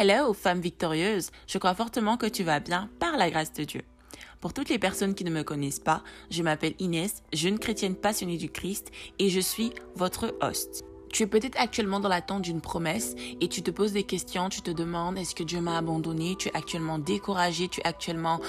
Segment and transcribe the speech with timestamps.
[0.00, 1.32] Hello, femme victorieuse.
[1.48, 3.80] Je crois fortement que tu vas bien par la grâce de Dieu.
[4.40, 8.36] Pour toutes les personnes qui ne me connaissent pas, je m'appelle Inès, jeune chrétienne passionnée
[8.36, 10.84] du Christ et je suis votre host.
[11.12, 14.62] Tu es peut-être actuellement dans l'attente d'une promesse et tu te poses des questions, tu
[14.62, 18.40] te demandes est-ce que Dieu m'a abandonné, tu es actuellement découragé, tu es actuellement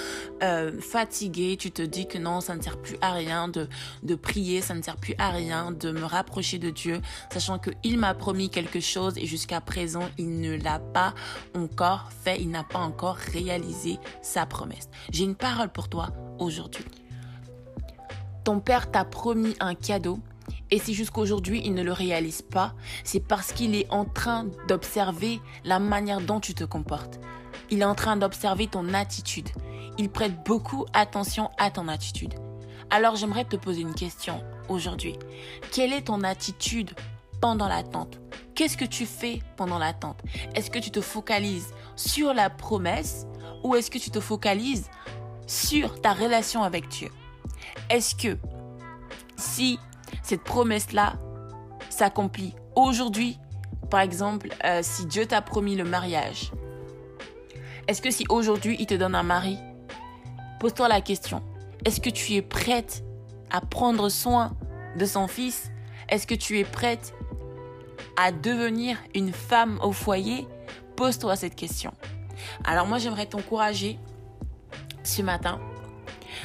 [0.42, 3.68] euh, fatigué, tu te dis que non, ça ne sert plus à rien de,
[4.02, 7.00] de prier, ça ne sert plus à rien de me rapprocher de Dieu,
[7.32, 11.14] sachant qu'il m'a promis quelque chose et jusqu'à présent, il ne l'a pas
[11.54, 14.88] encore fait, il n'a pas encore réalisé sa promesse.
[15.10, 16.84] J'ai une parole pour toi aujourd'hui.
[18.44, 20.18] Ton Père t'a promis un cadeau
[20.70, 22.74] et si jusqu'aujourd'hui il ne le réalise pas,
[23.04, 27.20] c'est parce qu'il est en train d'observer la manière dont tu te comportes.
[27.70, 29.48] Il est en train d'observer ton attitude.
[29.98, 32.34] Il prête beaucoup attention à ton attitude.
[32.90, 35.16] Alors j'aimerais te poser une question aujourd'hui.
[35.72, 36.90] Quelle est ton attitude
[37.40, 38.20] pendant l'attente
[38.54, 40.20] Qu'est-ce que tu fais pendant l'attente
[40.54, 43.26] Est-ce que tu te focalises sur la promesse
[43.62, 44.90] ou est-ce que tu te focalises
[45.46, 47.10] sur ta relation avec Dieu?
[47.88, 48.36] Est-ce que
[49.36, 49.78] si
[50.22, 51.14] cette promesse-là
[51.88, 53.38] s'accomplit aujourd'hui.
[53.90, 56.52] Par exemple, euh, si Dieu t'a promis le mariage,
[57.88, 59.58] est-ce que si aujourd'hui il te donne un mari,
[60.60, 61.42] pose-toi la question,
[61.84, 63.02] est-ce que tu es prête
[63.50, 64.56] à prendre soin
[64.96, 65.70] de son fils?
[66.08, 67.14] Est-ce que tu es prête
[68.16, 70.46] à devenir une femme au foyer?
[70.96, 71.92] Pose-toi cette question.
[72.64, 73.98] Alors moi j'aimerais t'encourager
[75.02, 75.60] ce matin,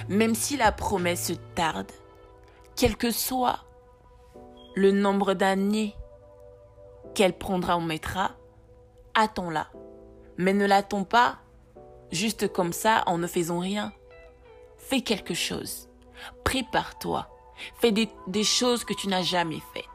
[0.09, 1.91] même si la promesse tarde,
[2.75, 3.59] quel que soit
[4.75, 5.95] le nombre d'années
[7.13, 8.31] qu'elle prendra ou mettra,
[9.13, 9.67] attends-la.
[10.37, 11.37] Mais ne l'attends pas
[12.11, 13.93] juste comme ça en ne faisant rien.
[14.77, 15.89] Fais quelque chose.
[16.43, 17.29] Prépare-toi.
[17.79, 19.85] Fais des, choses que tu n'as jamais faites.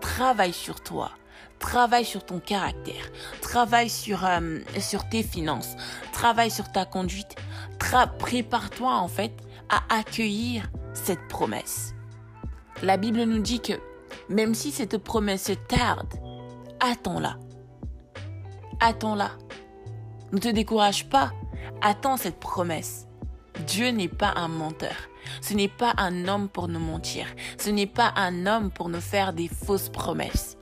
[0.00, 1.12] Travaille sur toi.
[1.60, 3.10] Travaille sur ton caractère.
[3.40, 5.76] Travaille sur, euh, sur tes finances.
[6.12, 7.36] Travaille sur ta conduite.
[8.18, 9.32] Prépare-toi en fait
[9.68, 11.94] à accueillir cette promesse.
[12.82, 13.72] La Bible nous dit que
[14.28, 16.14] même si cette promesse tarde,
[16.80, 17.36] attends-la.
[18.78, 19.32] Attends-la.
[20.32, 21.32] Ne te décourage pas.
[21.80, 23.08] Attends cette promesse.
[23.66, 24.94] Dieu n'est pas un menteur.
[25.40, 27.26] Ce n'est pas un homme pour nous mentir.
[27.58, 30.56] Ce n'est pas un homme pour nous faire des fausses promesses.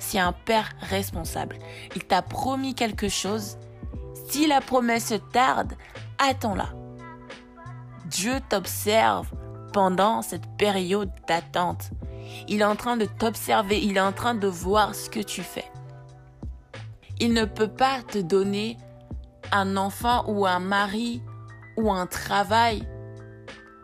[0.00, 1.56] C'est un père responsable.
[1.94, 3.58] Il t'a promis quelque chose.
[4.28, 5.74] Si la promesse tarde,
[6.18, 6.70] attends-la.
[8.06, 9.28] Dieu t'observe
[9.72, 11.90] pendant cette période d'attente.
[12.48, 15.42] Il est en train de t'observer, il est en train de voir ce que tu
[15.42, 15.70] fais.
[17.18, 18.76] Il ne peut pas te donner
[19.52, 21.22] un enfant ou un mari
[21.76, 22.86] ou un travail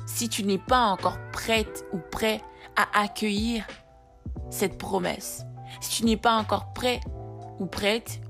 [0.06, 2.40] si tu n'es pas encore prête ou prêt
[2.76, 3.66] à accueillir
[4.50, 5.44] cette promesse.
[5.80, 7.00] Si tu n'es pas encore prêt
[7.58, 8.20] ou prête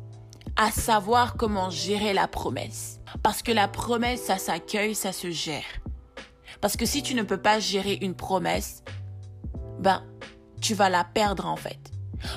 [0.57, 3.01] à savoir comment gérer la promesse.
[3.23, 5.65] Parce que la promesse, ça s'accueille, ça se gère.
[6.67, 8.83] Parce que si tu ne peux pas gérer une promesse,
[9.79, 10.03] ben,
[10.61, 11.79] tu vas la perdre en fait.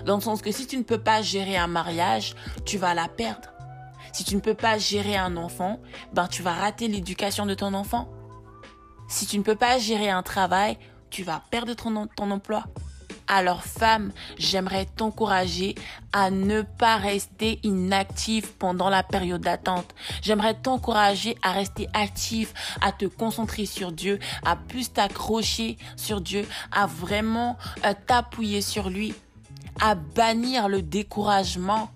[0.05, 3.07] Dans le sens que si tu ne peux pas gérer un mariage, tu vas la
[3.07, 3.49] perdre.
[4.13, 5.79] Si tu ne peux pas gérer un enfant,
[6.13, 8.07] ben tu vas rater l'éducation de ton enfant.
[9.07, 10.77] Si tu ne peux pas gérer un travail,
[11.09, 12.65] tu vas perdre ton, ton emploi.
[13.31, 15.75] Alors femme, j'aimerais t'encourager
[16.13, 19.93] à ne pas rester inactive pendant la période d'attente.
[20.23, 22.51] J'aimerais t'encourager à rester active,
[22.81, 28.89] à te concentrer sur Dieu, à plus t'accrocher sur Dieu, à vraiment euh, t'appuyer sur
[28.89, 29.13] lui,
[29.79, 31.91] à bannir le découragement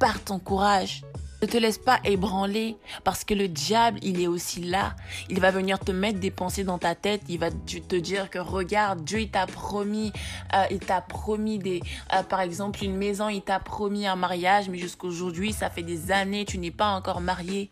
[0.00, 1.04] par ton courage.
[1.44, 4.96] Ne te laisse pas ébranler parce que le diable, il est aussi là.
[5.28, 7.20] Il va venir te mettre des pensées dans ta tête.
[7.28, 10.10] Il va te dire que regarde, Dieu, il t'a promis,
[10.54, 11.82] euh, il t'a promis des,
[12.14, 16.10] euh, par exemple, une maison, il t'a promis un mariage, mais jusqu'aujourd'hui, ça fait des
[16.10, 17.70] années, tu n'es pas encore marié.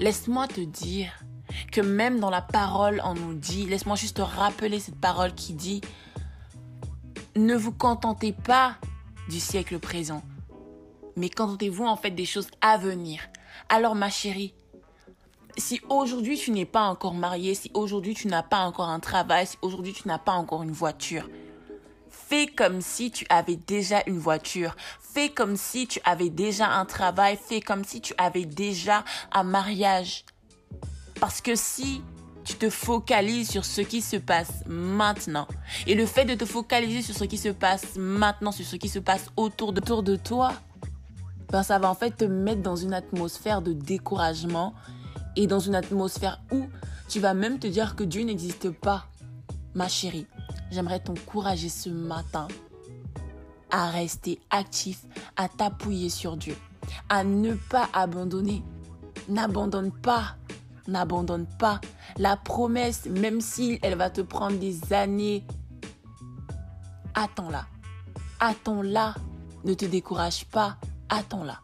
[0.00, 1.12] Laisse-moi te dire
[1.70, 5.52] que même dans la parole, on nous dit, laisse-moi juste te rappeler cette parole qui
[5.52, 5.82] dit,
[7.36, 8.76] ne vous contentez pas
[9.28, 10.22] du siècle présent
[11.16, 13.20] mais contentez-vous en fait des choses à venir?
[13.68, 14.54] Alors ma chérie,
[15.56, 19.46] si aujourd'hui tu n'es pas encore mariée, si aujourd'hui tu n'as pas encore un travail,
[19.46, 21.28] si aujourd'hui tu n'as pas encore une voiture,
[22.08, 26.86] fais comme si tu avais déjà une voiture, fais comme si tu avais déjà un
[26.86, 30.24] travail, fais comme si tu avais déjà un mariage.
[31.20, 32.02] Parce que si
[32.44, 35.46] tu te focalises sur ce qui se passe maintenant,
[35.86, 38.88] et le fait de te focaliser sur ce qui se passe maintenant, sur ce qui
[38.88, 40.54] se passe autour de, autour de toi,
[41.52, 44.72] ben ça va en fait te mettre dans une atmosphère de découragement
[45.36, 46.64] et dans une atmosphère où
[47.08, 49.04] tu vas même te dire que Dieu n'existe pas.
[49.74, 50.26] Ma chérie,
[50.70, 52.48] j'aimerais t'encourager ce matin
[53.70, 55.04] à rester actif,
[55.36, 56.56] à t'appuyer sur Dieu.
[57.08, 58.62] à ne pas abandonner.
[59.28, 60.36] N'abandonne pas.
[60.88, 61.80] N'abandonne pas.
[62.18, 65.46] La promesse, même si elle va te prendre des années,
[67.14, 67.66] attends-la.
[68.40, 69.14] Attends-la.
[69.64, 70.76] Ne te décourage pas.
[71.14, 71.60] Attends-la.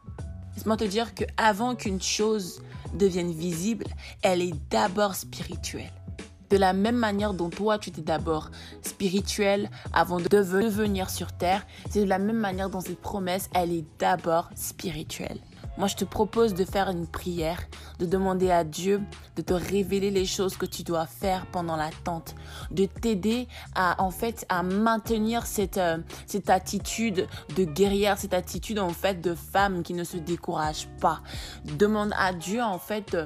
[0.54, 2.60] Laisse-moi te dire que avant qu'une chose
[2.92, 3.86] devienne visible,
[4.20, 5.90] elle est d'abord spirituelle.
[6.50, 8.50] De la même manière dont toi, tu étais d'abord
[8.82, 13.72] spirituel avant de devenir sur terre, c'est de la même manière dont cette promesse, elle
[13.72, 15.40] est d'abord spirituelle.
[15.78, 17.60] Moi, je te propose de faire une prière,
[18.00, 19.00] de demander à Dieu
[19.38, 22.34] de te révéler les choses que tu dois faire pendant l'attente,
[22.72, 23.46] de t'aider
[23.76, 29.20] à, en fait, à maintenir cette, euh, cette attitude de guerrière, cette attitude, en fait,
[29.20, 31.20] de femme qui ne se décourage pas.
[31.64, 33.16] Demande à Dieu, en fait,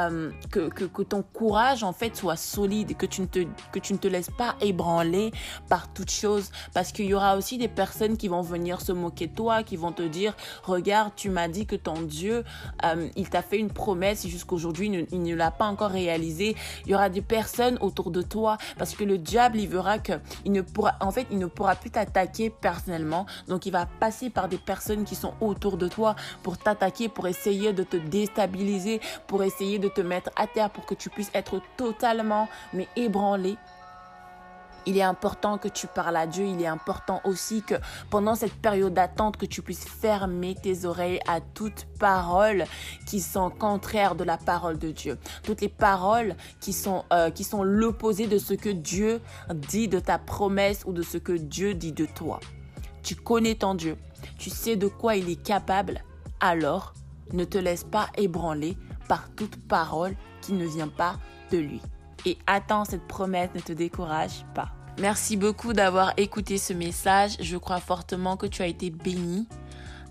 [0.00, 3.92] euh, que, que, ton courage, en fait, soit solide, que tu ne te, que tu
[3.92, 5.30] ne te laisses pas ébranler
[5.68, 9.28] par toute chose, parce qu'il y aura aussi des personnes qui vont venir se moquer
[9.28, 10.34] de toi, qui vont te dire,
[10.64, 12.44] regarde, tu m'as dit que ton Dieu,
[12.84, 16.56] euh, il t'a fait une promesse jusqu'aujourd'hui, il ne, l'a pas encore réalisée.
[16.84, 20.12] Il y aura des personnes autour de toi parce que le diable, il verra que
[20.44, 23.26] il ne pourra, en fait, il ne pourra plus t'attaquer personnellement.
[23.48, 27.26] Donc, il va passer par des personnes qui sont autour de toi pour t'attaquer, pour
[27.26, 31.30] essayer de te déstabiliser, pour essayer de te mettre à terre pour que tu puisses
[31.34, 33.56] être totalement, mais ébranlé
[34.86, 36.44] il est important que tu parles à Dieu.
[36.44, 37.74] Il est important aussi que
[38.10, 42.64] pendant cette période d'attente, que tu puisses fermer tes oreilles à toutes paroles
[43.06, 45.18] qui sont contraires de la parole de Dieu.
[45.42, 49.20] Toutes les paroles qui sont, euh, qui sont l'opposé de ce que Dieu
[49.54, 52.40] dit de ta promesse ou de ce que Dieu dit de toi.
[53.02, 53.96] Tu connais ton Dieu.
[54.38, 56.04] Tu sais de quoi il est capable.
[56.40, 56.94] Alors,
[57.32, 58.76] ne te laisse pas ébranler
[59.08, 61.16] par toute parole qui ne vient pas
[61.50, 61.80] de lui
[62.26, 64.68] et attends cette promesse, ne te décourage pas.
[65.00, 67.36] Merci beaucoup d'avoir écouté ce message.
[67.40, 69.48] Je crois fortement que tu as été béni.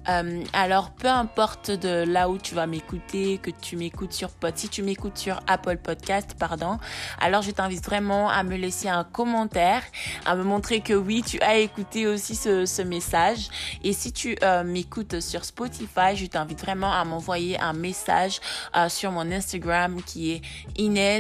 [0.08, 4.56] Euh, alors, peu importe de là où tu vas m'écouter, que tu m'écoutes sur Pod,
[4.56, 6.78] si tu m'écoutes sur Apple Podcast, pardon,
[7.20, 9.84] alors je t'invite vraiment à me laisser un commentaire,
[10.26, 13.50] à me montrer que oui, tu as écouté aussi ce, message.
[13.84, 18.40] Et si tu euh, m'écoutes sur Spotify, je t'invite vraiment à m'envoyer un message
[18.76, 20.42] euh, sur mon Instagram qui est
[20.78, 21.20] ines.viviane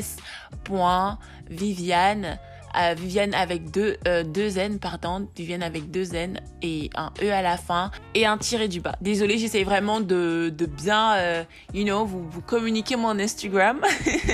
[2.78, 7.32] euh, Viviane avec deux, euh, deux N, pardon, Viviane avec deux N et un E
[7.32, 8.96] à la fin et un tiré du bas.
[9.02, 11.44] Désolée, j'essaie vraiment de, de bien, euh,
[11.74, 13.82] you know, vous, vous communiquer mon Instagram.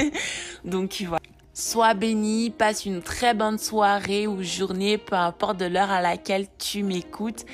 [0.65, 1.21] Donc voilà.
[1.53, 6.47] Sois béni, passe une très bonne soirée ou journée, peu importe de l'heure à laquelle
[6.57, 7.45] tu m'écoutes.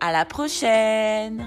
[0.00, 1.46] À la prochaine!